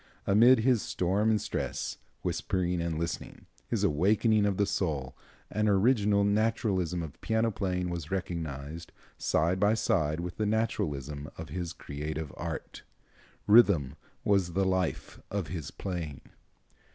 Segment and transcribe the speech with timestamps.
[0.25, 5.15] Amid his storm and stress, whispering and listening, his awakening of the soul,
[5.51, 11.49] an original naturalism of piano playing was recognized, side by side with the naturalism of
[11.49, 12.81] his creative art.
[13.45, 16.21] Rhythm was the life of his playing."